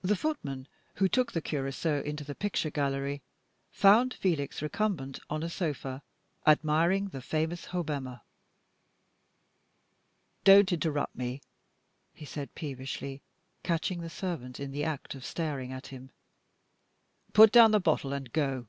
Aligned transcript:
The 0.00 0.14
footman 0.14 0.68
who 0.94 1.08
took 1.08 1.32
the 1.32 1.42
curacoa 1.42 2.04
into 2.04 2.22
the 2.22 2.36
picture 2.36 2.70
gallery 2.70 3.20
found 3.72 4.14
Felix 4.14 4.62
recumbent 4.62 5.18
on 5.28 5.42
a 5.42 5.48
sofa, 5.50 6.04
admiring 6.46 7.08
the 7.08 7.20
famous 7.20 7.64
Hobbema. 7.72 8.20
"Don't 10.44 10.72
interrupt 10.72 11.16
me," 11.16 11.40
he 12.12 12.24
said 12.24 12.54
peevishly, 12.54 13.20
catching 13.64 14.02
the 14.02 14.08
servant 14.08 14.60
in 14.60 14.70
the 14.70 14.84
act 14.84 15.16
of 15.16 15.24
staring 15.24 15.72
at 15.72 15.88
him. 15.88 16.12
"Put 17.32 17.50
down 17.50 17.72
the 17.72 17.80
bottle 17.80 18.12
and 18.12 18.32
go!" 18.32 18.68